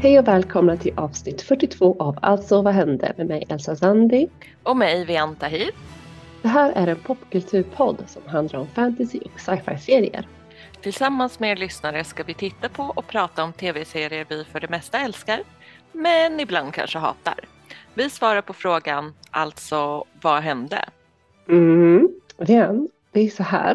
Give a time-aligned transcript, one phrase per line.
[0.00, 4.28] Hej och välkomna till avsnitt 42 av Alltså vad hände med mig Elsa Zandi.
[4.62, 5.74] Och mig Vianta hit.
[6.42, 10.28] Det här är en popkulturpodd som handlar om fantasy och sci-fi serier.
[10.82, 14.70] Tillsammans med er lyssnare ska vi titta på och prata om tv-serier vi för det
[14.70, 15.42] mesta älskar,
[15.92, 17.38] men ibland kanske hatar.
[17.94, 20.84] Vi svarar på frågan, alltså vad hände?
[21.48, 23.74] Mm, Rian, det är så här.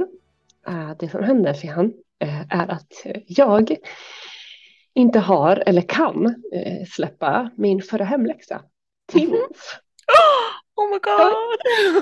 [0.70, 1.94] Uh, det som hände Fian
[2.24, 3.76] uh, är att jag
[4.96, 8.62] inte har eller kan uh, släppa min förra hemläxa.
[9.12, 9.32] Tins.
[9.32, 9.84] Mm -hmm.
[10.76, 11.34] Oh my god!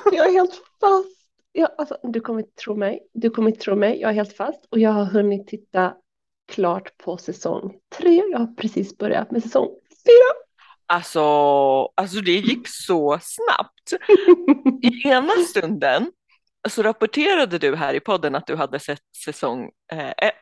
[0.05, 1.21] Jag, jag är helt fast.
[1.51, 2.99] Jag, alltså, du kommer inte tro mig.
[3.13, 4.01] Du kommer inte tro mig.
[4.01, 5.93] Jag är helt fast och jag har hunnit titta
[6.51, 8.23] klart på säsong tre.
[8.31, 9.67] Jag har precis börjat med säsong
[10.05, 10.41] fyra.
[10.85, 11.21] Alltså,
[11.95, 13.93] alltså det gick så snabbt.
[14.83, 16.11] I ena stunden
[16.69, 20.35] så rapporterade du här i podden att du hade sett säsong eh, ett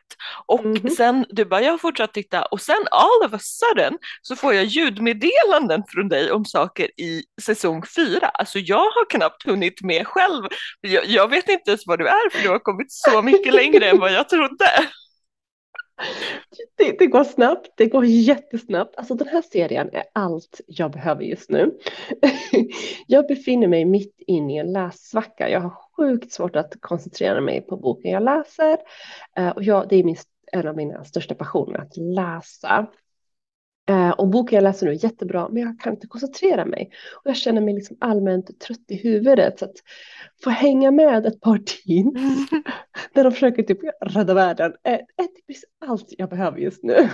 [0.46, 0.90] och mm -hmm.
[0.90, 4.54] sen du bara jag har fortsatt titta och sen all of a sudden så får
[4.54, 8.28] jag ljudmeddelanden från dig om saker i säsong fyra.
[8.28, 10.44] Alltså jag har knappt hunnit med själv.
[10.80, 13.90] Jag, jag vet inte ens vad du är för du har kommit så mycket längre
[13.90, 14.66] än vad jag trodde.
[16.76, 18.96] Det, det, går snabbt, det går jättesnabbt.
[18.96, 21.78] Alltså den här serien är allt jag behöver just nu.
[23.06, 25.48] Jag befinner mig mitt inne i en lässvacka.
[25.48, 25.70] Jag har
[26.00, 28.78] sjukt svårt att koncentrera mig på boken jag läser.
[29.36, 30.16] Eh, och jag, det är min,
[30.52, 32.86] en av mina största passioner, att läsa.
[33.88, 36.90] Eh, och boken jag läser nu är jättebra, men jag kan inte koncentrera mig.
[37.14, 39.58] Och jag känner mig liksom allmänt trött i huvudet.
[39.58, 39.76] Så att
[40.44, 42.50] få hänga med ett par teens
[43.14, 47.08] när de försöker typ rädda världen är, är typ allt jag behöver just nu.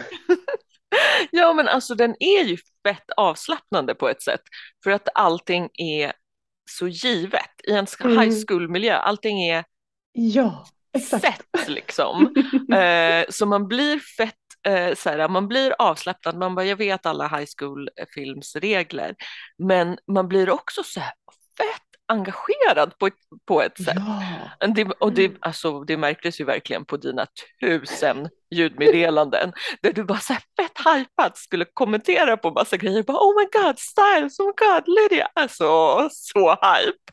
[1.31, 4.43] ja, men alltså den är ju fett avslappnande på ett sätt.
[4.85, 6.13] För att allting är
[6.71, 8.19] så givet i en mm.
[8.19, 8.97] high school-miljö.
[8.97, 9.65] Allting är
[10.13, 11.25] ja, exakt.
[11.25, 12.35] sett liksom.
[12.73, 14.35] eh, så man blir fett
[14.67, 19.15] eh, så här, man blir avslappnad, man bara, jag vet alla high school filmsregler,
[19.59, 21.13] men man blir också så här
[21.59, 23.15] fett engagerad på ett,
[23.47, 23.97] på ett sätt.
[24.61, 24.67] Ja.
[24.67, 25.39] Det, och det, mm.
[25.41, 27.27] alltså, det märktes ju verkligen på dina
[27.61, 29.53] tusen ljudmeddelanden
[29.83, 33.03] där du bara så här fett hypat skulle kommentera på massa grejer.
[33.03, 35.29] Bara, oh my god, Styles, oh my god, Lydia.
[35.35, 35.65] Alltså
[36.13, 37.13] så hype.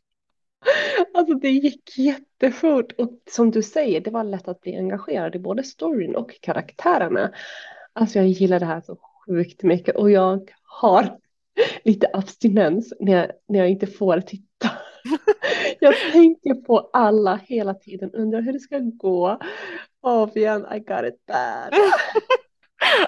[1.13, 5.39] Alltså det gick jättefort och som du säger, det var lätt att bli engagerad i
[5.39, 7.31] både storyn och karaktärerna.
[7.93, 11.17] Alltså jag gillar det här så sjukt mycket och jag har
[11.83, 14.71] lite abstinens när jag, när jag inte får titta.
[15.79, 19.39] Jag tänker på alla hela tiden, undrar hur det ska gå.
[20.01, 21.73] Oh, igen, I got it bad.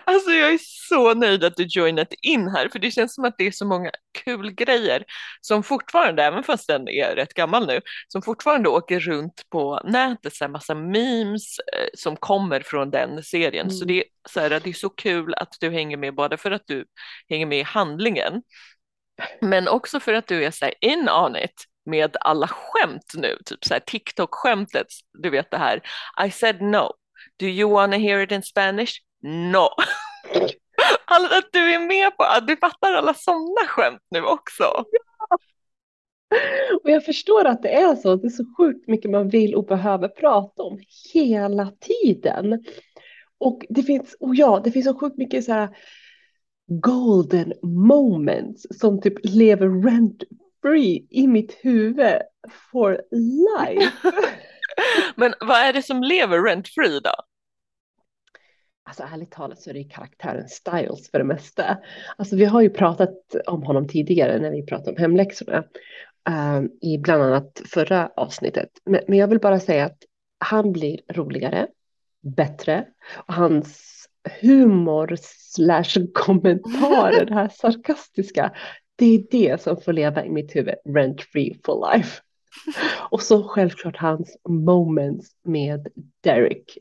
[0.03, 3.35] Alltså jag är så nöjd att du joinat in här för det känns som att
[3.37, 3.91] det är så många
[4.23, 5.03] kul grejer
[5.41, 10.35] som fortfarande, även fast den är rätt gammal nu, som fortfarande åker runt på nätet,
[10.35, 13.65] så här massa memes eh, som kommer från den serien.
[13.65, 13.77] Mm.
[13.77, 16.63] Så, det, så här, det är så kul att du hänger med, både för att
[16.65, 16.85] du
[17.29, 18.41] hänger med i handlingen,
[19.41, 23.37] men också för att du är så här in on it med alla skämt nu,
[23.45, 25.81] typ så här TikTok-skämtet, du vet det här,
[26.25, 26.93] I said no,
[27.39, 29.01] do you wanna hear it in Spanish?
[29.25, 29.67] No.
[31.05, 34.63] Alltså att du är med på att du fattar alla sådana skämt nu också.
[34.63, 35.37] Ja.
[36.83, 39.65] Och jag förstår att det är så, det är så sjukt mycket man vill och
[39.65, 40.79] behöver prata om
[41.13, 42.63] hela tiden.
[43.37, 45.77] Och det finns, och ja, det finns så sjukt mycket så här
[46.67, 50.23] golden moments som typ lever rent
[50.61, 52.21] free i mitt huvud
[52.71, 54.11] for life.
[55.15, 57.15] Men vad är det som lever rent free då?
[58.87, 61.77] Alltså ärligt talat så är det karaktären Styles för det mesta.
[62.17, 65.63] Alltså vi har ju pratat om honom tidigare när vi pratade om hemläxorna.
[66.29, 68.69] Um, I bland annat förra avsnittet.
[68.85, 69.97] Men, men, jag vill bara säga att
[70.37, 71.67] han blir roligare,
[72.21, 72.85] bättre.
[73.27, 73.81] Och hans
[74.41, 78.51] humor slash kommentarer, det här sarkastiska.
[78.95, 82.21] Det är det som får leva i mitt huvud rent free for life.
[83.11, 85.87] Och så självklart hans moments med
[86.23, 86.77] Derek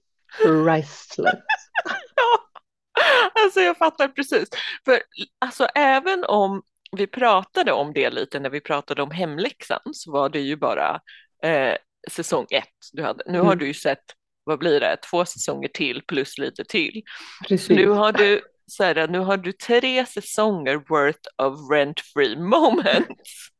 [3.44, 4.48] alltså jag fattar precis.
[4.84, 5.02] För
[5.38, 6.62] alltså även om
[6.96, 11.00] vi pratade om det lite när vi pratade om hemläxan så var det ju bara
[11.44, 11.76] eh,
[12.10, 13.24] säsong ett du hade.
[13.26, 13.46] Nu mm.
[13.46, 14.04] har du ju sett,
[14.44, 17.02] vad blir det, två säsonger till plus lite till.
[17.48, 17.76] Precis.
[17.76, 23.50] Nu har du så här, nu har du tre säsonger worth of rent free moments.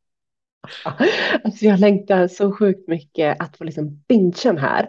[1.44, 4.88] Alltså jag längtar så sjukt mycket att få liksom bingen här.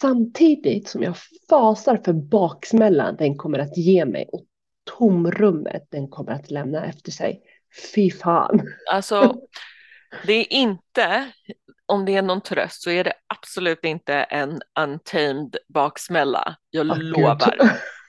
[0.00, 1.14] Samtidigt som jag
[1.50, 4.44] fasar för baksmällan den kommer att ge mig och
[4.98, 7.40] tomrummet den kommer att lämna efter sig.
[7.94, 8.62] Fy fan.
[8.90, 9.36] Alltså,
[10.26, 11.32] det är inte,
[11.86, 16.56] om det är någon tröst så är det absolut inte en untamed baksmälla.
[16.70, 17.54] Jag oh, lovar.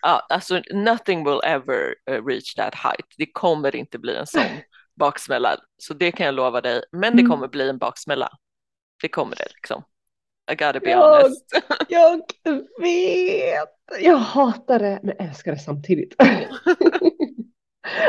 [0.02, 3.06] Ja, alltså nothing will ever uh, reach that height.
[3.18, 4.42] Det kommer inte bli en sån
[5.00, 6.84] baksmälla, så det kan jag lova dig.
[6.92, 7.32] Men det Mm.
[7.32, 8.30] kommer bli en baksmälla.
[9.02, 9.84] Det kommer det liksom.
[10.52, 11.46] I gotta be Jag- honest.
[11.90, 12.22] Jag
[12.82, 13.70] vet.
[14.00, 16.16] Jag hatar det men älskar det samtidigt.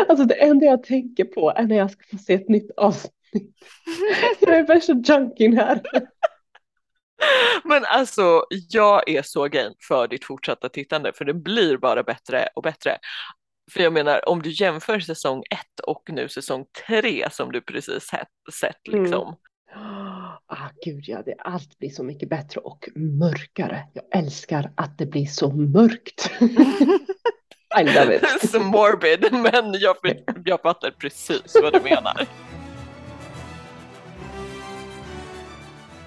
[0.09, 3.13] Alltså det enda jag tänker på är när jag ska få se ett nytt avsnitt.
[4.41, 5.81] Jag är värsta junkien här.
[7.65, 12.49] Men alltså, jag är så game för ditt fortsatta tittande, för det blir bara bättre
[12.55, 12.99] och bättre.
[13.72, 18.05] För jag menar, om du jämför säsong ett och nu säsong tre som du precis
[18.05, 19.02] sett, Mm.
[19.02, 19.37] liksom.
[20.46, 23.87] Ah, gud ja, det, allt blir så mycket bättre och mörkare.
[23.93, 26.31] Jag älskar att det blir så mörkt.
[27.81, 28.50] I love it.
[28.50, 29.96] så morbid, men jag,
[30.44, 32.26] jag fattar precis vad du menar.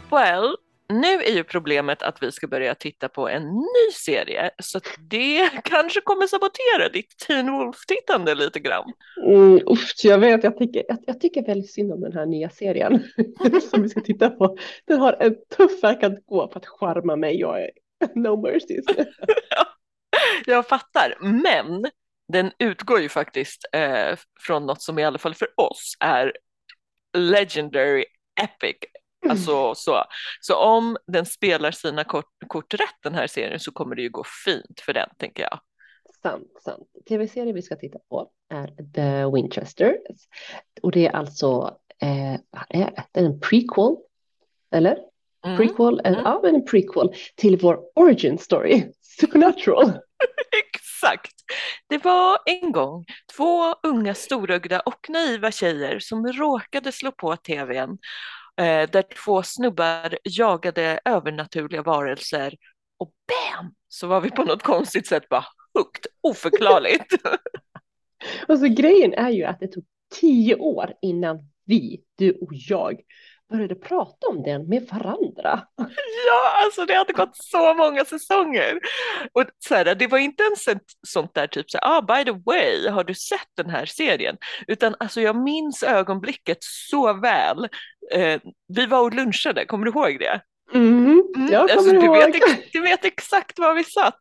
[0.09, 0.55] Well,
[0.89, 5.49] nu är ju problemet att vi ska börja titta på en ny serie, så det
[5.63, 8.93] kanske kommer sabotera ditt Teen Wolf-tittande lite grann.
[9.25, 12.49] Mm, uff, jag vet, jag tycker, jag, jag tycker väldigt synd om den här nya
[12.49, 13.03] serien
[13.71, 14.57] som vi ska titta på.
[14.85, 17.39] Den har en tuff väg att gå för att charma mig.
[17.39, 17.69] Jag är
[18.15, 18.81] no mercy.
[20.45, 21.85] Jag fattar, men
[22.33, 26.33] den utgår ju faktiskt eh, från något som i alla fall för oss är
[27.17, 28.05] legendary
[28.41, 28.77] epic.
[29.29, 30.03] Alltså så.
[30.41, 34.09] Så om den spelar sina kort, kort rätt den här serien så kommer det ju
[34.09, 35.59] gå fint för den tänker jag.
[36.21, 36.87] Sant, sant.
[37.09, 39.97] Tv-serien vi ska titta på är The Winchesters.
[40.81, 43.03] Och det är alltså, eh, vad är det?
[43.11, 43.95] Det är en prequel,
[44.71, 44.97] eller?
[45.45, 46.25] Mm, Prequel, en, mm.
[46.25, 48.83] ja men en prequel till vår origin story,
[49.19, 49.85] Supernatural.
[50.75, 51.33] Exakt.
[51.89, 53.05] Det var en gång
[53.37, 57.97] två unga storögda och naiva tjejer som råkade slå på tvn
[58.57, 62.55] eh, där två snubbar jagade övernaturliga varelser
[62.97, 67.13] och bam så var vi på något konstigt sätt bara hooked, oförklarligt.
[67.13, 67.19] Och
[68.47, 69.85] så alltså, grejen är ju att det tog
[70.21, 73.01] tio år innan vi, du och jag,
[73.49, 75.63] började prata om den med varandra.
[76.27, 78.79] Ja, alltså det hade gått så många säsonger.
[79.33, 82.25] Och så här, det var inte ens ett sånt där typ så här, ah, by
[82.31, 84.37] the way, har du sett den här serien?
[84.67, 87.69] Utan alltså jag minns ögonblicket så väl.
[88.13, 88.41] Eh,
[88.73, 90.41] vi var och lunchade, kommer du ihåg det?
[90.73, 92.17] Mm, Mm, jag alltså, kommer du, ihåg.
[92.33, 94.19] vet du vet exakt var vi satt.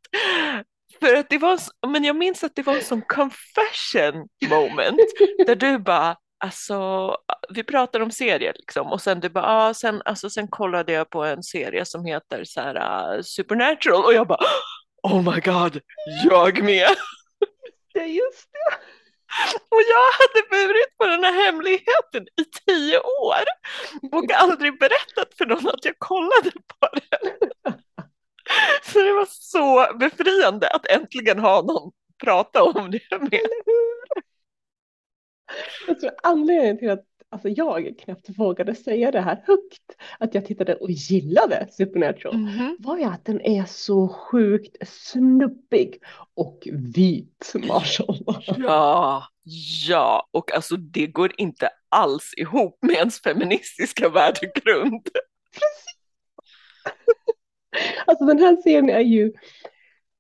[1.01, 5.01] För att det var, men jag minns att det var en sån confession moment
[5.47, 7.11] där du bara, alltså,
[7.49, 11.11] vi pratar om serier liksom och sen du bara, ah, sen, alltså, sen kollade jag
[11.11, 14.45] på en serie som heter så här, uh, Supernatural och jag bara,
[15.03, 15.81] oh my god,
[16.25, 16.97] jag med.
[17.95, 18.77] Det är just det.
[19.71, 23.45] Och jag hade burit på den här hemligheten i tio år
[24.13, 27.51] och aldrig berättat för någon att jag kollade på den.
[28.93, 31.93] Så det var så befriande att äntligen ha någon
[32.25, 33.41] prata om det med.
[35.87, 40.47] Jag tror anledningen till att alltså, jag knappt vågade säga det här högt, att jag
[40.47, 42.77] tittade och gillade Supernatural, Mhm.
[42.79, 46.03] var ju att den är så sjukt snubbig
[46.35, 48.43] och vit, mashallah.
[48.47, 49.25] Ja,
[49.89, 55.09] ja, och alltså det går inte alls ihop med ens feministiska värdegrund.
[58.07, 59.33] Alltså den här serien är ju,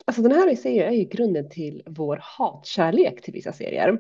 [0.04, 3.99] alltså den här serien är ju grunden till vår hatkärlek till vissa serier.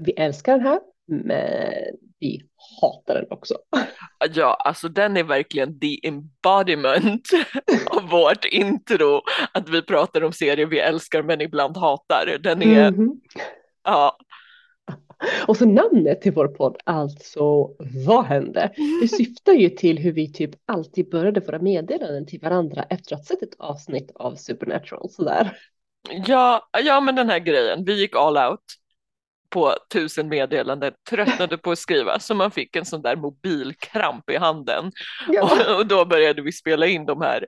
[0.00, 1.72] Vi älskar den här, men
[2.18, 2.40] vi
[2.80, 3.54] hatar den också.
[4.34, 7.28] Ja, alltså den är verkligen the embodiment
[7.90, 9.20] av vårt intro,
[9.52, 12.38] att vi pratar om serier vi älskar men ibland hatar.
[12.40, 13.20] Den är, Mhm.
[13.84, 14.16] ja,
[15.46, 17.70] Och så namnet till vår podd, alltså
[18.06, 18.70] Vad hände?
[19.02, 23.20] Det syftar ju till hur vi typ alltid började våra meddelanden till varandra efter att
[23.20, 25.10] ha sett ett avsnitt av Supernatural.
[25.10, 25.56] Sådär.
[26.26, 28.60] ja, ja, men den här grejen, vi gick all out
[29.50, 34.36] på tusen meddelanden, tröttnade på att skriva, så man fick en sån där mobilkramp i
[34.36, 34.92] handen.
[35.28, 35.42] Ja.
[35.42, 37.46] Och, och då började vi spela in de här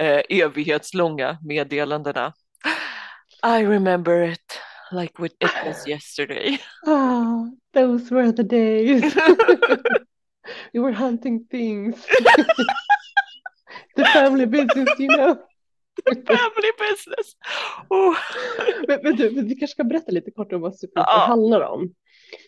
[0.00, 2.32] eh, evighetslånga meddelandena.
[3.42, 4.60] I remember it
[4.92, 6.58] like it was yesterday.
[6.86, 9.14] Ah, those were the days.
[10.72, 12.06] we were hunting things.
[13.96, 15.38] the family business, you know.
[16.26, 17.36] Family business.
[17.88, 18.14] Oh.
[18.88, 21.26] Men, men du, men vi kanske ska berätta lite kort om vad Supernatural Ja.
[21.26, 21.94] handlar om.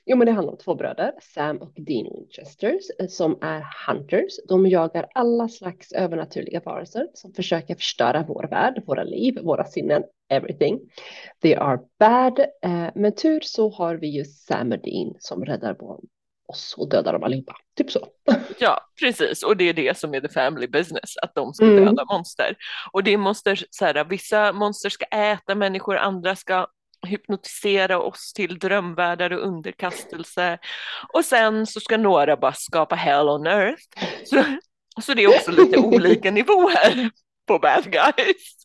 [0.06, 4.32] Jo, men det handlar om två bröder, Sam och Dean Winchesters, eh, som är hunters.
[4.48, 10.02] De jagar alla slags övernaturliga varelser som försöker förstöra vår värld, våra liv, våra sinnen,
[10.28, 10.80] everything.
[11.42, 15.76] They are bad, eh, men tur så har vi ju Sam och Dean som räddar
[15.80, 16.00] vår,
[16.76, 17.56] och döda dem allihopa.
[17.76, 18.06] Typ så.
[18.58, 19.42] Ja, precis.
[19.42, 21.84] Och det är det som är the family business, att de ska Mm.
[21.84, 22.56] döda monster.
[22.92, 26.66] Och det är monster, så här, vissa monster ska äta människor, andra ska
[27.06, 30.58] hypnotisera oss till drömvärldar och underkastelse.
[31.12, 33.82] Och sen så ska några bara skapa hell on earth.
[34.24, 34.44] Så,
[35.02, 37.10] så det är också lite olika nivåer
[37.46, 38.58] på bad guys.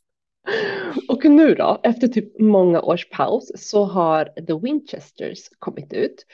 [1.09, 6.25] Och nu då, efter typ många års paus så har The Winchesters kommit ut.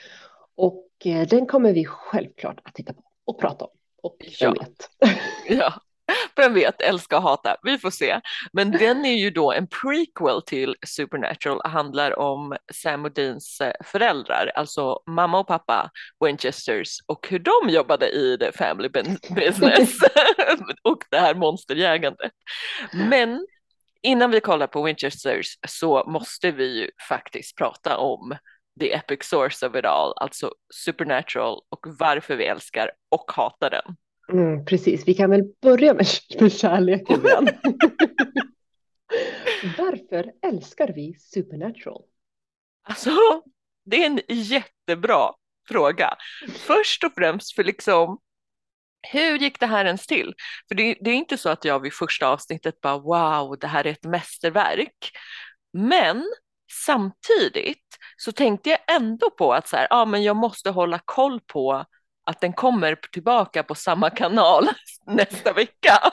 [0.56, 3.70] Och eh, den kommer vi självklart att titta på och prata om.
[4.02, 4.50] Och Ja.
[4.50, 4.90] vem vet.
[5.48, 5.74] Ja,
[6.36, 8.20] vem vet, älska och hata, vi får se.
[8.52, 13.72] Men den är ju då en prequel till Supernatural, handlar om Sam och Deans eh,
[13.84, 15.90] föräldrar, alltså mamma och pappa
[16.24, 18.88] Winchesters och hur de jobbade i the family
[19.34, 19.98] business
[20.82, 22.32] och det här monsterjägandet.
[22.92, 23.46] Men
[24.02, 28.36] innan vi kollar på Winchesters så måste vi ju faktiskt prata om
[28.80, 33.96] the epic source of it all, alltså Supernatural och varför vi älskar och hatar den.
[34.32, 36.06] Mm, precis, vi kan väl börja med,
[36.40, 37.20] med kärleken.
[39.78, 42.02] Varför älskar vi Supernatural?
[42.82, 43.10] Alltså,
[43.84, 45.30] det är en jättebra
[45.68, 46.16] fråga.
[46.48, 48.18] Först och främst för liksom,
[49.12, 50.34] hur gick det här ens till?
[50.68, 53.86] För det, det är inte så att jag vid första avsnittet bara wow, det här
[53.86, 55.10] är ett mästerverk.
[55.72, 56.24] Men
[56.86, 61.40] samtidigt så tänkte jag ändå på att så här, ah, men jag måste hålla koll
[61.40, 61.84] på
[62.26, 64.68] att den kommer tillbaka på samma kanal
[65.06, 66.12] nästa vecka.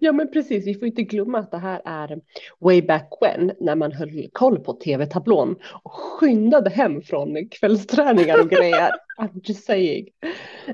[0.00, 2.20] Ja men precis, vi får inte glömma att det här är
[2.60, 8.50] way back when när man höll koll på tv-tablån och skyndade hem från kvällsträningar och
[8.50, 8.90] grejer.
[9.18, 10.06] I'm just saying.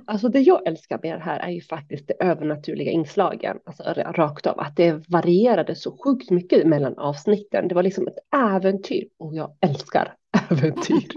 [0.06, 4.46] Alltså det jag älskar med det här är ju faktiskt de övernaturliga inslagen, alltså rakt
[4.46, 7.68] av, att det varierade så sjukt mycket mellan avsnitten.
[7.68, 10.14] Det var liksom ett äventyr och jag älskar
[10.50, 11.08] äventyr.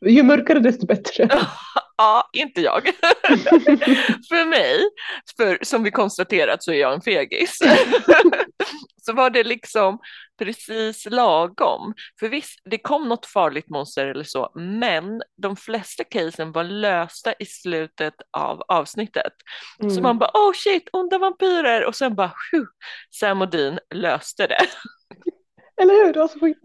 [0.00, 1.28] Ju mörkare desto bättre.
[1.96, 2.82] Ja, inte jag.
[4.28, 4.80] för mig,
[5.36, 7.58] för som vi konstaterat så är jag en fegis.
[9.02, 9.98] så var det liksom
[10.38, 11.94] precis lagom.
[12.20, 17.32] För visst, det kom något farligt monster eller så, men de flesta casen var lösta
[17.38, 19.32] i slutet av avsnittet.
[19.78, 20.02] Så Mm.
[20.02, 22.66] man bara, oh shit, onda vampyrer, och sen bara, phew,
[23.10, 24.60] Sam och Dean löste det.
[25.82, 26.12] Eller hur?
[26.12, 26.60] Det var så sjukt.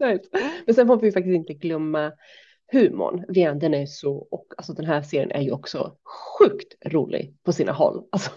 [0.66, 2.12] Men sen får vi faktiskt inte glömma
[2.72, 3.24] humorn.
[3.28, 5.96] Vian, den är så, och alltså den här serien är ju också
[6.38, 8.02] sjukt rolig på sina håll.
[8.12, 8.30] Alltså,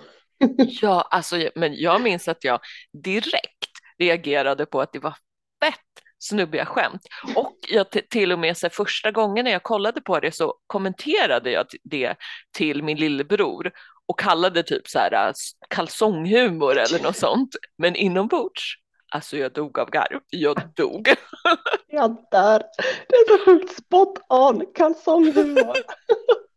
[0.82, 2.60] Ja, alltså, men jag minns att jag
[3.04, 5.16] direkt reagerade på att det var
[5.63, 5.80] fett
[6.20, 7.02] snubbiga skämt.
[7.36, 10.56] Och jag till och med så här, första gången när jag kollade på det så
[10.68, 12.16] kommenterade jag det
[12.58, 13.72] till min lillebror
[14.06, 15.34] och kallade typ så här äh,
[15.70, 17.56] kalsonghumor eller något sånt.
[17.78, 18.75] Men inombords,
[19.13, 20.20] alltså jag dog av garv.
[20.29, 21.08] Jag dog.
[21.88, 22.63] jag dör.
[23.08, 25.77] Det är så sjukt spot on, kalsonghumor.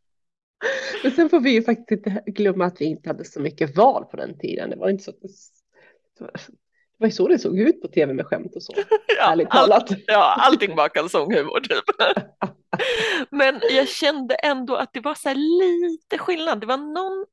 [1.02, 4.04] Men sen får vi ju faktiskt inte glömma att vi inte hade så mycket val
[4.04, 4.70] på den tiden.
[4.70, 5.20] Det var inte så att
[6.18, 6.25] det,
[6.98, 8.72] var, ju så det såg ut på tv med skämt och så.
[9.18, 9.90] Ja, Ärligt talat.
[10.06, 11.84] Ja, allting var kalsonghumor typ.
[13.30, 16.60] Men jag kände ändå att det var så här lite skillnad.
[16.60, 17.26] Det var någon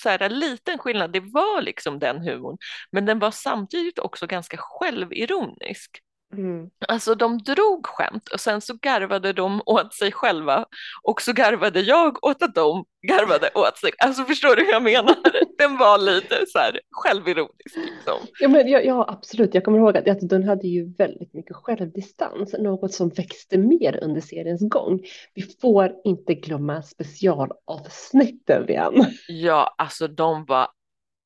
[0.00, 1.12] så här liten skillnad.
[1.12, 2.58] Det var liksom den humorn,
[2.92, 6.00] men den var samtidigt också ganska självironisk.
[6.36, 6.70] Mm.
[6.88, 10.64] Alltså de drog skämt och sen så garvade de åt sig själva
[11.02, 13.90] och så garvade jag åt att de garvade åt sig.
[13.98, 15.16] Alltså förstår du hur jag menar?
[15.62, 18.18] Den var lite så här självironisk liksom.
[18.40, 19.54] Ja, men ja, ja, absolut.
[19.54, 23.98] Jag kommer ihåg att, att den hade ju väldigt mycket självdistans, något som växte mer
[24.02, 25.00] under seriens gång.
[25.34, 29.06] Vi får inte glömma specialavsnitten igen.
[29.28, 30.68] Ja, alltså de var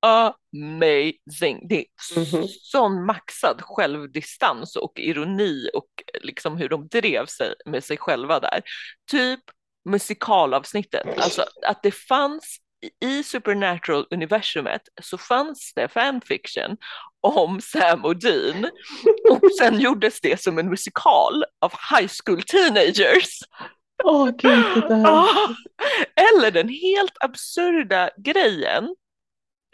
[0.06, 1.68] amazing.
[1.68, 2.48] Det är Mhm.
[2.48, 5.88] sån maxad självdistans och ironi och
[6.22, 8.60] liksom hur de drev sig med sig själva där.
[9.10, 9.40] Typ
[9.88, 12.56] musikalavsnittet, alltså att det fanns
[13.00, 16.76] i Supernatural-universumet så fanns det fanfiction
[17.20, 18.70] om Sam och Dean
[19.30, 23.40] och sen gjordes det som en musikal av high school teenagers.
[24.04, 25.06] Åh gud, det där.
[25.06, 25.54] Ah,
[26.14, 28.94] eller den helt absurda grejen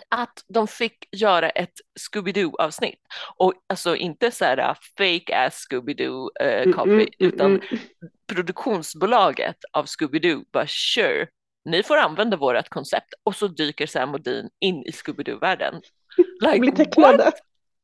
[0.08, 3.00] att de fick göra ett Scooby-Doo-avsnitt.
[3.36, 7.78] Och alltså inte så här uh, fake ass Scooby-Doo uh, copy, mm, mm, utan mm.
[8.26, 11.26] produktionsbolaget av Scooby-Doo bara sure,
[11.64, 13.14] ni får använda vårt koncept.
[13.24, 15.80] Och så dyker Sam och Dean in i Scooby-Doo-världen.
[16.40, 16.76] De blir what?
[16.76, 17.32] tecknade.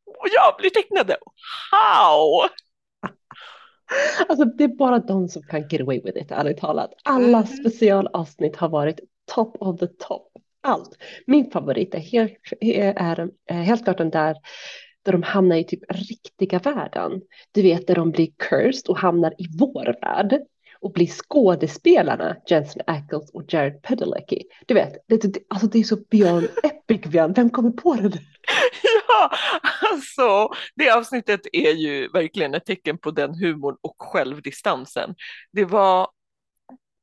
[0.07, 1.17] Och jag blir tecknade.
[1.71, 2.49] How?
[4.29, 6.91] Alltså, det är bara de som kan get away with it, ärligt talat.
[7.05, 7.47] Alla Mhm.
[7.47, 9.01] specialavsnitt har varit
[9.35, 10.33] top of the top.
[10.61, 10.91] Allt.
[11.27, 14.37] Min favorit är helt, är, är helt klart den där
[15.03, 17.21] där de hamnar i typ riktiga världen.
[17.53, 20.41] Du vet, där de blir cursed och hamnar i vår värld.
[20.81, 24.43] Och bli skådespelarna Jensen Ackles och Jared Padalecki.
[24.67, 27.33] Du vet, det, alltså det är så beyond epic, Björn.
[27.33, 28.19] Vem kommer på det?
[29.09, 29.31] Ja,
[29.91, 35.15] alltså det avsnittet är ju verkligen ett tecken på den humorn och självdistansen.
[35.53, 36.09] Det var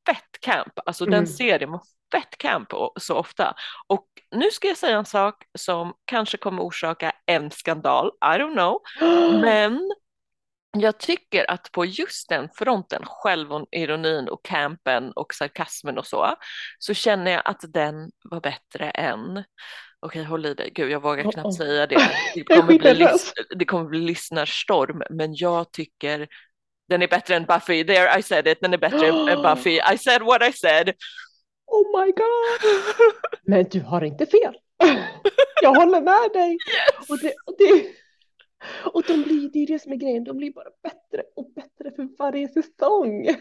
[0.06, 1.12] fett camp, alltså mm.
[1.12, 2.68] den serien var fett camp
[3.00, 3.54] så ofta.
[3.86, 8.52] Och nu ska jag säga en sak som kanske kommer orsaka en skandal, I don't
[8.52, 8.80] know,
[9.40, 9.90] men
[10.80, 16.34] jag tycker att på just den fronten, självironin och campen och sarkasmen och så,
[16.78, 19.44] så känner jag att den var bättre än
[20.00, 20.70] Okej, håll i dig.
[20.74, 21.56] Gud, jag vågar knappt oh, oh.
[21.56, 22.10] säga det.
[22.34, 23.08] Det kommer, bli
[23.56, 26.28] det kommer bli lyssnarstorm, men jag tycker
[26.88, 27.84] den är bättre än Buffy.
[27.84, 28.58] There I said it.
[28.60, 29.80] Den är bättre än Buffy.
[29.94, 30.94] I said what I said.
[31.66, 32.72] Oh my god.
[33.46, 34.54] Men du har inte fel.
[35.62, 36.52] Jag håller med dig.
[36.52, 37.10] Yes.
[37.10, 37.86] Och, det, och, det,
[38.92, 41.96] och de blir, det är det som är grejen, de blir bara bättre och bättre
[41.96, 43.26] för varje säsong.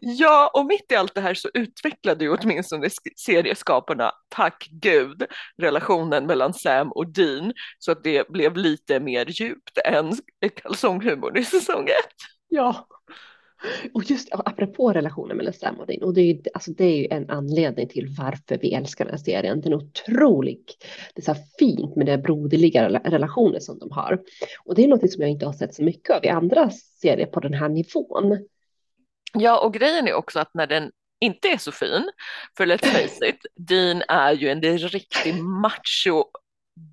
[0.00, 5.26] Ja, och mitt i allt det här så utvecklade ju åtminstone serieskaparna, tack gud,
[5.62, 10.12] relationen mellan Sam och Dean så att det blev lite mer djupt än
[10.62, 12.14] kalsonghumorn i säsong ett.
[12.48, 12.86] Ja,
[13.94, 16.96] och just apropå relationen mellan Sam och Dean, och det är, ju, alltså det är
[16.96, 19.60] ju en anledning till varför vi älskar den här serien.
[19.60, 20.60] Den är otrolig,
[21.14, 24.20] det är så här fint med den broderliga relationer som de har.
[24.64, 26.70] Och det är något som jag inte har sett så mycket av i andra
[27.00, 28.46] serier på den här nivån.
[29.34, 32.10] Ja, och grejen är också att när den inte är så fin,
[32.56, 36.24] för let's face it, Dean är ju en riktig macho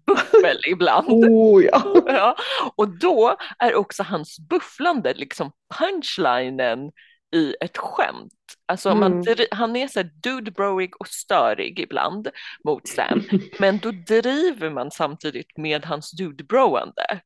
[0.06, 1.08] buffel ibland.
[1.34, 2.04] Oh, ja.
[2.06, 2.36] ja.
[2.76, 6.92] Och då är också hans bufflande liksom punchlinen
[7.36, 8.34] i ett skämt.
[8.66, 9.00] Alltså mm.
[9.00, 12.28] man, han är så här dudebroig och störig ibland
[12.64, 13.24] mot Sam,
[13.60, 17.22] men då driver man samtidigt med hans dudebroande.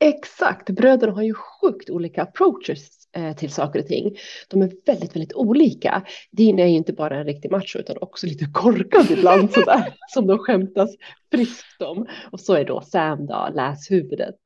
[0.00, 2.99] Exakt, bröderna har ju sjukt olika approaches
[3.36, 4.16] till saker och ting.
[4.48, 6.02] De är väldigt, väldigt olika.
[6.30, 10.26] Din är ju inte bara en riktig macho utan också lite korkad ibland sådär som
[10.26, 10.90] de skämtas
[11.32, 12.06] friskt om.
[12.32, 14.36] Och så är då Sam då, läshuvudet.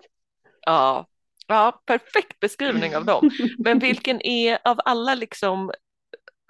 [0.66, 1.06] Ja,
[1.46, 3.30] ja, perfekt beskrivning av dem.
[3.58, 5.72] Men vilken är av alla liksom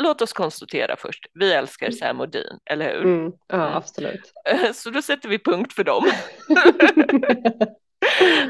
[0.03, 3.03] Låt oss konstatera först, vi älskar Sam och Dean, eller hur?
[3.03, 4.33] Mm, ja, absolut.
[4.75, 6.05] Så då sätter vi punkt för dem.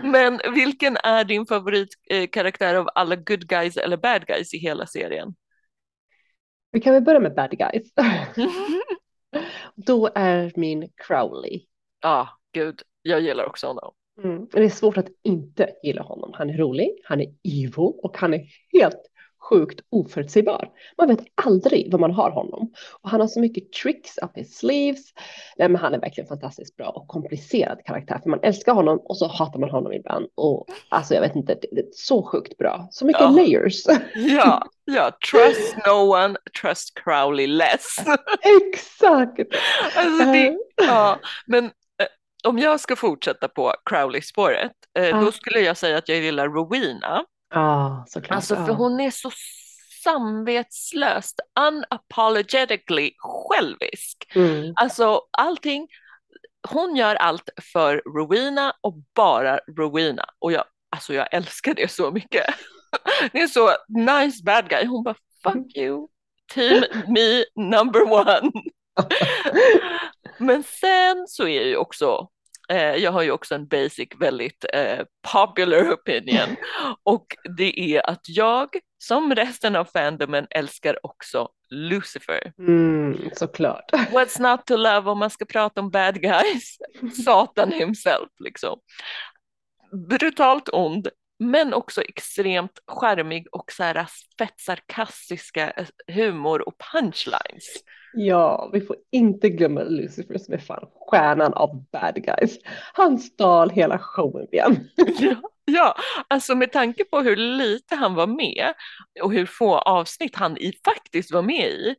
[0.03, 5.35] Men vilken är din favoritkaraktär av alla good guys eller bad guys i hela serien?
[6.73, 7.93] Vi kan väl börja med bad guys.
[9.75, 11.67] Då är min Crowley.
[12.03, 13.93] Ja, ah, gud, jag gillar också honom.
[14.25, 14.47] Mm.
[14.53, 16.31] Det är svårt att inte gilla honom.
[16.35, 18.41] Han är rolig, han är evil och han är
[18.73, 19.11] helt
[19.51, 20.69] sjukt oförutsägbar.
[20.99, 22.73] Man vet aldrig vad man har honom.
[23.03, 25.01] Och han har så mycket tricks up his sleeves.
[25.57, 28.21] Nej, men han är verkligen fantastiskt bra och komplicerad karaktär.
[28.23, 30.27] För man älskar honom och så hatar man honom ibland.
[30.35, 32.89] Och alltså jag vet inte, det är så sjukt bra.
[32.91, 33.31] Så mycket ja.
[33.31, 33.85] layers.
[34.15, 37.97] Ja, ja, trust no one, trust Crowley less.
[38.73, 39.41] Exakt.
[39.97, 40.57] Alltså det, uh.
[40.77, 41.71] ja, men eh,
[42.49, 47.25] om jag ska fortsätta på Crowley-spåret, eh, då skulle jag säga att jag gillar Rowena.
[47.55, 48.37] Ja, såklart.
[48.37, 49.31] Alltså för hon är så
[50.05, 54.33] samvetslöst, unapologetically självisk.
[54.35, 54.73] Mm.
[54.77, 55.89] Alltså allting,
[56.69, 60.25] hon gör allt för Rowena och bara Rowena.
[60.39, 62.47] Och jag, alltså jag älskar det så mycket.
[63.33, 64.87] det är så nice bad guy.
[64.87, 66.09] Hon bara fuck you,
[66.55, 68.53] team me number one.
[70.39, 72.29] Men sen så är ju också
[72.69, 76.57] Eh, jag har ju också en basic, väldigt eh, popular opinion
[77.03, 82.53] och det är att jag, som resten av fandomen, älskar också Lucifer.
[82.59, 83.85] Mm, såklart.
[83.93, 86.79] What's not to love om man ska prata om bad guys?
[87.25, 88.81] Satan himself liksom.
[90.09, 94.07] Brutalt ond, men också extremt charmig och så här
[94.39, 97.65] fett sarkastiska eh, humor och punchlines.
[98.17, 102.59] Ja, vi får inte glömma Lucifer som är fan stjärnan av bad guys.
[102.93, 104.89] Han stal hela showen igen.
[105.19, 105.97] ja, ja,
[106.29, 108.73] alltså med tanke på hur lite han var med
[109.23, 111.95] och hur få avsnitt han i faktiskt var med i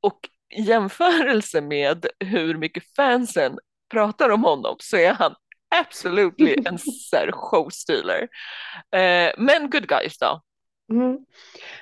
[0.00, 0.20] och
[0.54, 3.58] i jämförelse med hur mycket fansen
[3.90, 5.34] pratar om honom så är han
[5.74, 6.78] absolutely en
[7.32, 8.28] showstealer.
[8.96, 10.42] Eh, men good guys då?
[10.90, 11.18] Mm.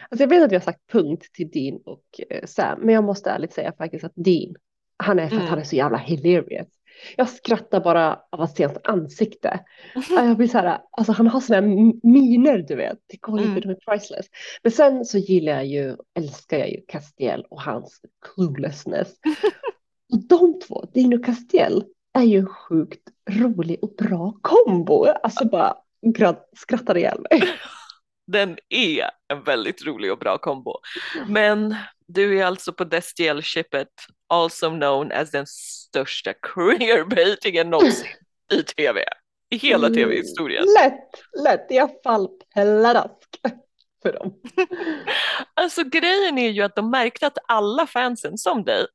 [0.09, 3.05] Alltså jag vet att jag har sagt punkt till Dean och eh, Sam, men jag
[3.05, 4.55] måste ärligt säga faktiskt att Dean,
[4.97, 5.51] han är för att mm.
[5.51, 6.69] han är så jävla hilarious.
[7.17, 9.61] Jag skrattar bara av att se hans ansikte.
[10.11, 11.67] Jag blir så här, alltså han har sådana
[12.03, 13.61] miner du vet, det går inte, mm.
[13.61, 14.27] de är priceless.
[14.63, 19.15] Men sen så gillar jag ju, älskar jag ju Castiel och hans cluelessness.
[20.13, 25.05] och de två, Dean och Castiel, är ju en sjukt rolig och bra kombo.
[25.05, 25.77] Alltså bara
[26.57, 27.43] skrattar ihjäl mig.
[28.27, 30.81] Den är en väldigt rolig och bra kombo.
[31.29, 33.89] Men du är alltså på Destiel-shippet,
[34.29, 38.07] also known as den största queerbaitingen någonsin
[38.53, 39.05] i tv.
[39.51, 40.65] I hela tv-historien.
[40.65, 41.67] Mm, lätt, lätt.
[41.69, 43.13] Jag fall pladask
[44.03, 44.35] för dem.
[45.55, 48.87] alltså grejen är ju att de märkte att alla fansen som dig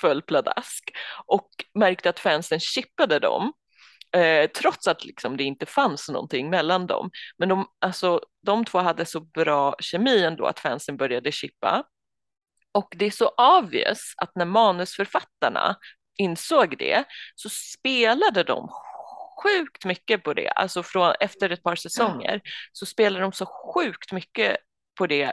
[0.00, 0.90] föll pladask
[1.26, 3.52] och märkte att fansen chippade dem.
[4.14, 7.10] Eh, trots att liksom det inte fanns någonting mellan dem.
[7.36, 11.84] Men de, alltså, de två hade så bra kemi ändå att fansen började chippa.
[12.72, 15.76] Och det är så obvious att när manusförfattarna
[16.18, 18.68] insåg det så spelade de
[19.42, 22.40] sjukt mycket på det, alltså från, efter ett par säsonger
[22.72, 24.56] så spelade de så sjukt mycket
[24.98, 25.32] på det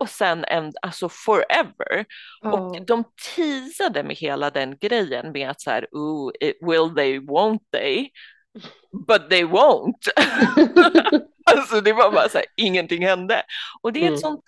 [0.00, 2.04] och sen en, alltså forever.
[2.42, 2.50] Oh.
[2.50, 3.04] Och de
[3.36, 8.10] teasade med hela den grejen med att så här, ooh, it, will they, won't they?
[9.06, 10.08] But they won't.
[11.44, 13.42] alltså det var bara så här, ingenting hände.
[13.82, 14.20] Och det är ett mm.
[14.20, 14.44] sånt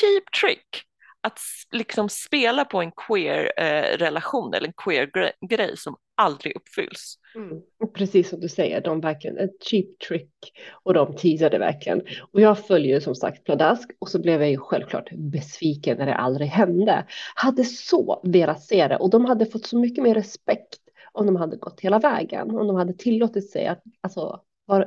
[0.00, 0.84] cheap trick
[1.20, 1.40] att
[1.70, 7.18] liksom spela på en queer eh, relation eller en queer gre grej som aldrig uppfylls.
[7.34, 7.62] Mm.
[7.94, 10.52] Precis som du säger, de verkligen ett cheap trick
[10.82, 12.02] och de teasade verkligen.
[12.32, 16.14] Och jag följer som sagt Pladask och så blev jag ju självklart besviken när det
[16.14, 17.06] aldrig hände.
[17.34, 20.78] Hade så velat se det och de hade fått så mycket mer respekt
[21.12, 24.86] om de hade gått hela vägen, om de hade tillåtit sig att, alltså, var,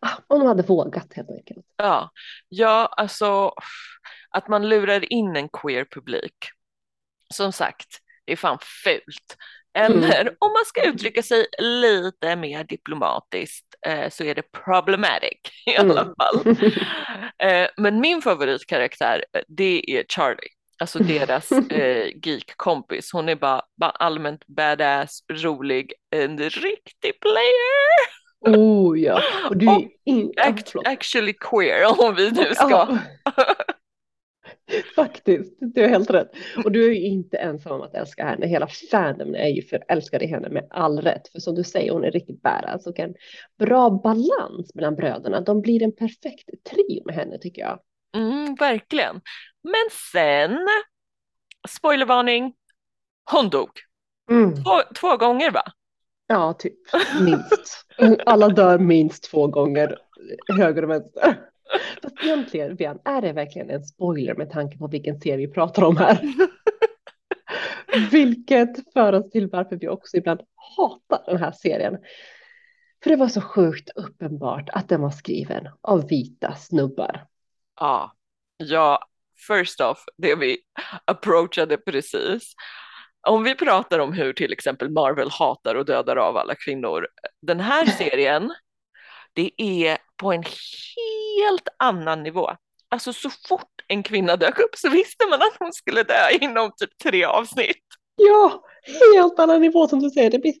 [0.00, 1.66] ah, om de hade vågat helt enkelt.
[1.76, 2.10] Ja,
[2.48, 3.52] ja, alltså
[4.30, 6.36] att man lurar in en queer publik.
[7.34, 7.88] Som sagt,
[8.24, 9.36] det är fan fult.
[9.74, 10.34] Eller mm.
[10.38, 16.00] om man ska uttrycka sig lite mer diplomatiskt eh, så är det problematic i alla
[16.00, 16.14] mm.
[16.18, 16.56] fall.
[17.42, 20.48] Eh, men min favoritkaraktär eh, det är Charlie.
[20.78, 23.10] Alltså deras eh, geek-kompis.
[23.12, 28.14] Hon är bara, bara allmänt badass, rolig, en riktig player.
[28.58, 30.32] Oh ja, och du är in...
[30.36, 32.70] act, actually queer om vi nu ska.
[32.70, 32.98] Ja.
[34.96, 36.30] Faktiskt, du har helt rätt.
[36.64, 38.46] Och du är ju inte ensam om att älska henne.
[38.46, 41.28] Hela fandomen är ju förälskade i henne med all rätt.
[41.28, 43.14] För som du säger, hon är riktigt badass och en
[43.58, 45.40] bra balans mellan bröderna.
[45.40, 47.80] De blir en perfekt trio med henne tycker jag.
[48.16, 49.20] Mm, verkligen.
[49.62, 50.58] Men sen,
[51.68, 52.54] spoilervarning,
[53.32, 53.70] hon dog.
[54.30, 54.54] Mm.
[54.54, 55.62] Två, två gånger va?
[56.26, 56.78] Ja, typ
[57.20, 57.86] minst.
[58.26, 59.98] Alla dör minst två gånger,
[60.58, 61.36] höger och vänster.
[62.02, 65.82] Fast egentligen, Bian, är det verkligen en spoiler med tanke på vilken serie vi pratar
[65.82, 66.20] om här?
[68.10, 70.40] Vilket för oss till varför vi också ibland
[70.76, 71.98] hatar den här serien.
[73.02, 77.26] För det var så sjukt uppenbart att den var skriven av vita snubbar.
[77.80, 78.12] Ja,
[78.56, 78.98] ja,
[79.48, 80.58] first off, det vi
[81.04, 82.54] approachade precis.
[83.28, 87.08] Om vi pratar om hur till exempel Marvel hatar och dödar av alla kvinnor.
[87.42, 88.52] Den här serien
[89.32, 91.23] det är på en helt
[91.78, 92.50] annan nivå.
[92.88, 96.70] Alltså så fort en kvinna dök upp så visste man att hon skulle dö inom
[96.76, 97.84] typ tre avsnitt.
[98.16, 98.64] Ja,
[99.14, 100.30] helt annan nivå som du säger.
[100.30, 100.54] Det blir,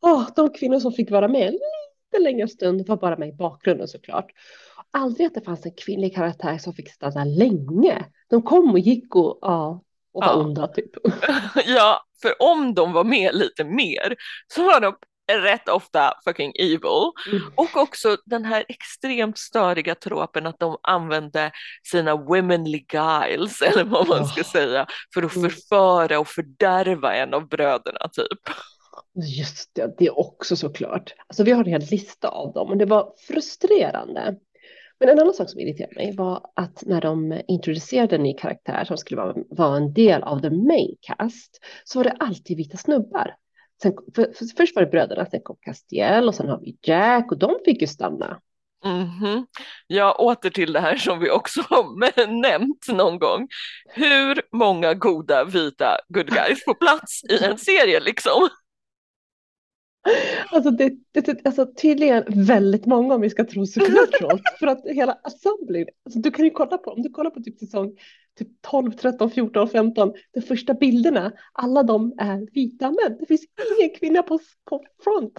[0.00, 3.32] oh, de kvinnor som fick vara med en lite längre stund var bara med i
[3.32, 4.26] bakgrunden såklart.
[4.90, 8.04] Aldrig att det fanns en kvinnlig karaktär som fick stanna länge.
[8.30, 10.34] De kom och gick och, ja, och var ja.
[10.34, 10.90] onda typ.
[11.66, 14.16] ja, för om de var med lite mer
[14.54, 14.96] så var de
[15.28, 17.12] rätt ofta fucking evil.
[17.32, 17.52] Mm.
[17.54, 24.08] Och också den här extremt störiga tropen att de använde sina womenly guiles, eller vad
[24.08, 25.50] man ska säga, för att mm.
[25.50, 28.56] förföra och fördärva en av bröderna typ.
[29.38, 31.14] Just det, det är också såklart.
[31.26, 34.36] Alltså vi har en hel lista av dem och det var frustrerande.
[35.00, 38.84] Men en annan sak som irriterade mig var att när de introducerade en ny karaktär
[38.84, 42.76] som skulle vara, vara en del av the main cast så var det alltid vita
[42.76, 43.34] snubbar.
[43.82, 47.32] Sen, för, för, först var det bröderna, sen kom Castiel och sen har vi Jack
[47.32, 48.40] och de fick ju stanna.
[48.84, 49.46] Mm -hmm.
[49.86, 53.48] Ja, åter till det här som vi också har nämnt någon gång.
[53.94, 58.48] Hur många goda vita good guys på plats i en serie liksom?
[60.50, 64.40] Alltså, det, det, alltså tydligen väldigt många om vi ska tro Supernatural.
[64.58, 67.58] för att hela assembly, alltså du kan ju kolla på, om du kollar på typ
[67.58, 67.96] säsong
[68.38, 73.16] typ 12, 13, 14, 15, de första bilderna, alla de är vita män.
[73.20, 73.46] Det finns
[73.78, 74.38] ingen kvinna på,
[74.70, 75.38] på front.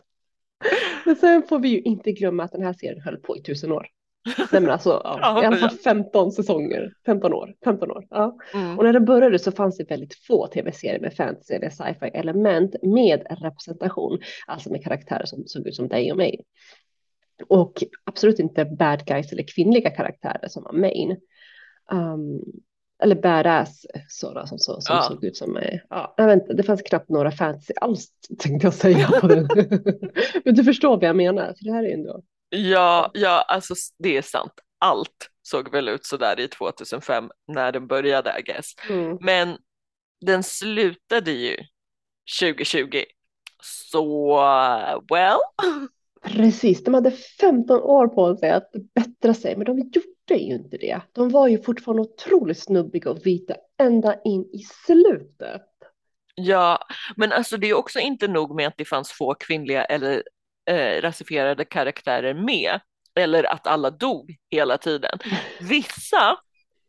[1.05, 3.71] Men sen får vi ju inte glömma att den här serien höll på i tusen
[3.71, 3.87] år.
[4.51, 7.55] Nej men alltså, ja, i alla fall 15 säsonger, 15 år.
[7.63, 8.37] 15 år ja.
[8.53, 8.77] Mm.
[8.77, 12.75] Och när den började så fanns det väldigt få tv-serier med fantasy eller sci-fi element
[12.81, 16.41] med representation, alltså med karaktärer som såg ut som dig och mig.
[17.47, 21.17] Och absolut inte bad guys eller kvinnliga karaktärer som var main.
[21.91, 22.41] Um,
[23.03, 25.01] eller badass sådana som, som, som ja.
[25.01, 25.83] såg ut som mig.
[25.89, 28.07] Ja, jag vet inte, det fanns knappt några fantasy alls
[28.39, 29.07] tänkte jag säga.
[29.21, 29.47] På den.
[30.45, 34.17] Men du förstår vad jag menar, för det här är ändå Ja, ja, alltså det
[34.17, 34.53] är sant.
[34.79, 38.73] allt såg väl ut sådär i 2005 när den började I guess.
[38.89, 39.17] Mm.
[39.21, 39.57] Men
[40.25, 41.57] den slutade ju
[42.41, 43.03] 2020.
[43.63, 44.35] Så
[45.13, 45.39] well.
[46.23, 50.01] Precis, de hade 15 år på sig att bättra sig, men de gjorde
[50.35, 51.01] ju inte det.
[51.11, 55.65] De var ju fortfarande otroligt snubbiga och vita ända in i slutet.
[56.35, 56.79] Ja,
[57.15, 60.23] men alltså det är också inte nog med att det fanns få kvinnliga eller
[60.69, 62.79] eh, rasifierade karaktärer med,
[63.15, 65.19] eller att alla dog hela tiden.
[65.61, 66.37] Vissa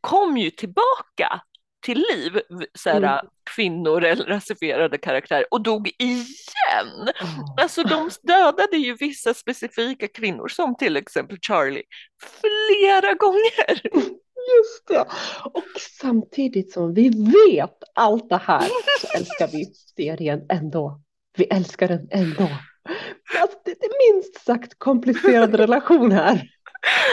[0.01, 1.41] kom ju tillbaka
[1.83, 2.41] till liv,
[2.79, 3.27] såhär, Mm.
[3.57, 7.09] kvinnor eller rasifierade karaktärer, och dog igen.
[7.23, 7.55] Oh.
[7.63, 11.83] Alltså de dödade ju vissa specifika kvinnor, som till exempel Charlie,
[12.41, 13.81] flera gånger.
[14.57, 15.05] Just det.
[15.45, 18.69] Och samtidigt som vi vet allt det här
[19.01, 19.65] så älskar vi
[19.97, 21.01] serien ändå.
[21.37, 22.49] Vi älskar den ändå.
[23.41, 26.43] Alltså, det är minst sagt komplicerad relation här.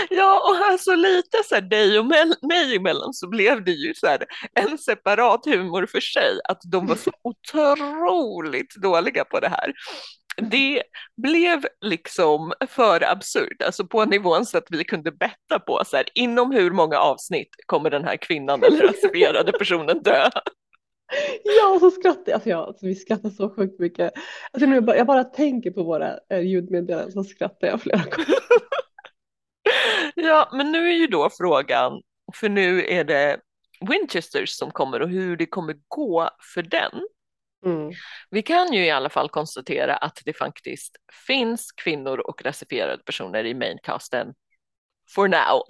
[0.09, 2.05] Ja, och alltså lite så här dig och
[2.41, 6.87] mig emellan så blev det ju så här en separat humor för sig, att de
[6.87, 9.73] var så otroligt dåliga på det här.
[10.51, 10.83] Det
[11.21, 16.05] blev liksom för absurt, alltså på nivån så att vi kunde betta på så här,
[16.13, 20.29] inom hur många avsnitt kommer den här kvinnan eller rasifierade personen dö?
[21.43, 22.33] Ja, så skrattar jag.
[22.33, 24.13] Alltså, jag, alltså, vi skrattar så sjukt mycket.
[24.51, 27.97] Alltså, nu, jag, bara, jag bara tänker på våra eh, ljudmeddelanden så skrattar jag flera
[28.03, 28.27] gånger.
[30.21, 32.01] Ja, men nu är ju då frågan,
[32.35, 33.39] för nu är det
[33.89, 37.07] Winchesters som kommer och hur det kommer gå för den.
[37.65, 37.91] Mm.
[38.29, 40.95] Vi kan ju i alla fall konstatera att det faktiskt
[41.27, 44.33] finns kvinnor och rasifierade personer i maincasten
[45.15, 45.61] for now.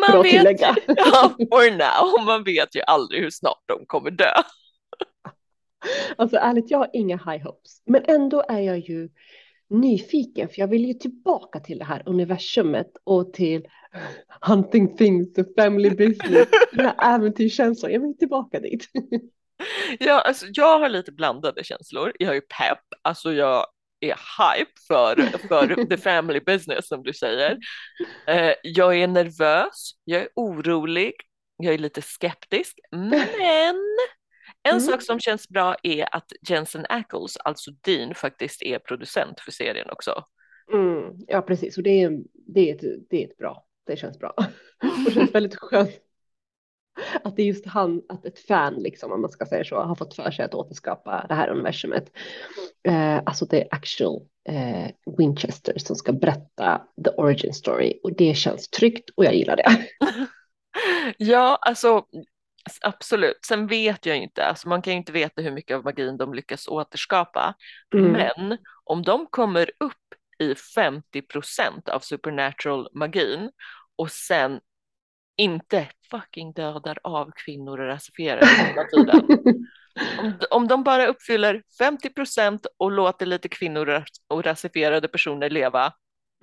[0.08, 2.26] Man vet, ja, for now.
[2.26, 4.32] Man vet ju aldrig hur snart de kommer dö.
[6.16, 7.82] Alltså ärligt, jag har inga high hopes.
[7.86, 9.08] Men ändå är jag ju
[9.70, 13.68] nyfiken, för jag vill ju tillbaka till det här universumet och till
[14.40, 17.92] hunting things, the family business, den här äventyrskänslan.
[17.92, 18.86] Jag vill tillbaka dit.
[19.98, 22.12] Ja, alltså, jag har lite blandade känslor.
[22.18, 23.66] Jag är pepp, alltså jag
[24.00, 27.58] är hype för, för the family business som du säger.
[28.26, 31.12] Eh, jag är nervös, jag är orolig,
[31.56, 33.76] jag är lite skeptisk, men
[34.62, 34.80] en Mm.
[34.80, 39.90] sak som känns bra är att Jensen Ackles, alltså Dean, faktiskt är producent för serien
[39.90, 40.24] också.
[40.72, 41.76] Mm, ja, precis.
[41.76, 43.64] Och det är, det, är ett, det är ett bra.
[43.86, 44.34] Det känns bra.
[44.82, 45.90] Och det känns väldigt skönt
[47.22, 49.94] att det är just han, att ett fan, liksom, om man ska säga så, har
[49.94, 52.10] fått för sig att återskapa det här universumet.
[52.88, 58.34] Eh, alltså det är actual eh, Winchester som ska berätta the origin story och det
[58.34, 59.86] känns tryggt och jag gillar det.
[61.18, 62.04] Ja, alltså
[62.80, 63.44] absolut.
[63.44, 66.34] Sen vet jag inte, alltså man kan ju inte veta hur mycket av magin de
[66.34, 67.54] lyckas återskapa.
[67.94, 68.12] Mm.
[68.12, 69.94] Men om de kommer upp
[70.38, 73.50] i 50 procent av supernatural magin
[73.96, 74.60] och sen
[75.36, 79.26] inte fucking dödar av kvinnor och rasifierade hela tiden.
[80.18, 85.92] Om, om de bara uppfyller 50 procent och låter lite kvinnor och rasifierade personer leva,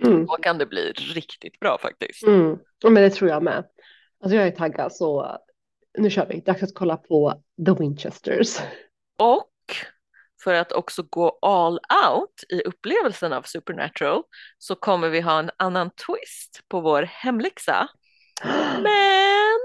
[0.04, 0.26] Mm.
[0.26, 2.24] då kan det bli riktigt bra faktiskt.
[2.24, 2.58] Mm.
[2.84, 3.64] Ja, men det tror jag med.
[4.24, 5.38] Alltså jag är taggad så
[5.98, 6.40] nu kör vi.
[6.40, 8.58] Dags att kolla på The Winchesters.
[9.18, 9.52] Och
[10.44, 11.80] för att också gå all
[12.10, 14.24] out i upplevelsen av Supernatural
[14.58, 17.88] så kommer vi ha en annan twist på vår hemläxa.
[18.78, 19.60] Men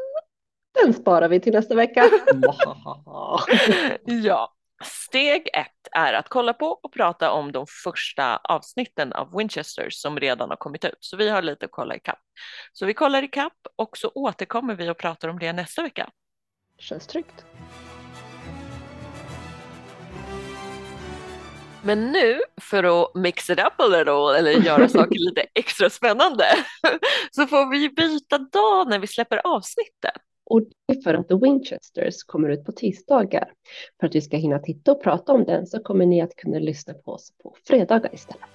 [0.83, 2.05] Den sparar vi till nästa vecka.
[4.05, 9.95] ja, steg ett är att kolla på och prata om de första avsnitten av Winchesters
[9.95, 10.99] som redan har kommit ut.
[11.01, 12.21] Så vi har lite att kolla ikapp.
[12.73, 16.11] Så vi kollar ikapp och så återkommer vi och pratar om det nästa vecka.
[16.83, 17.45] Känns tryggt.
[21.85, 26.45] Men nu, för att mix it up a little eller göra saker lite extra spännande,
[27.31, 30.23] så får vi byta dag när vi släpper avsnittet.
[30.45, 33.53] Och det är för att The Winchesters kommer ut på tisdagar.
[34.01, 36.59] För att vi ska hinna titta och prata om den så kommer ni att kunna
[36.59, 38.47] lyssna på oss på fredagar istället.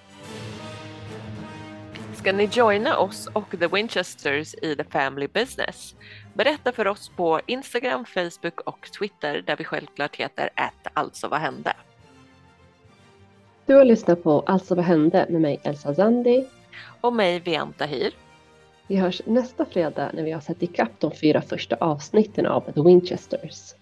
[2.16, 5.96] Ska ni joina oss och The Winchesters i The Family Business?
[6.38, 11.40] Berätta för oss på Instagram, Facebook och Twitter där vi självklart heter att alltså vad
[11.40, 11.74] hände.
[13.66, 16.46] Du har lyssnat på Alltså vad hände med mig Elsa Zandi.
[17.02, 18.14] Och mig Vian Tahir.
[18.88, 22.82] Vi hörs nästa fredag när vi har sett ikapp de fyra första avsnitten av The
[22.82, 23.74] Winchesters.